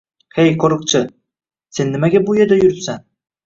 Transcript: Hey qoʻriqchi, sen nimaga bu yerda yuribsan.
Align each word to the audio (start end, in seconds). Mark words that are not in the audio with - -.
Hey 0.37 0.47
qoʻriqchi, 0.63 1.03
sen 1.79 1.95
nimaga 1.99 2.25
bu 2.33 2.41
yerda 2.41 2.61
yuribsan. 2.65 3.09